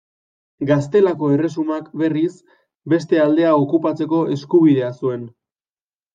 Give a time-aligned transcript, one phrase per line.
[0.69, 2.31] Gaztelako Erresumak, berriz,
[2.95, 5.31] beste aldea okupatzeko eskubidea zuen.